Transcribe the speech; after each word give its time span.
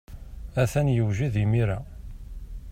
Atan 0.61 0.87
yewjed 0.95 1.35
imir-a. 1.43 1.79